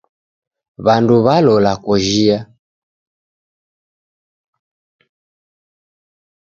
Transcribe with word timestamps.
W'andu 0.85 1.15
w'alola 1.25 1.73
kojhia. 1.83 2.37